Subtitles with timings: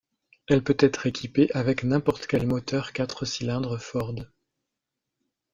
[0.47, 4.15] Elle peut être équipée avec n'importe quel moteur quatre cylindres Ford.